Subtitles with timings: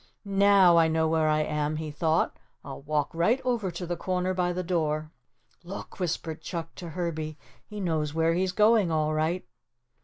[0.25, 4.33] "Now, I know where I am," he thought, "I'll walk right over to the corner
[4.33, 5.11] by the door."
[5.63, 9.45] "Look," whispered Chuck to Herbie, "he knows where he's going, all right."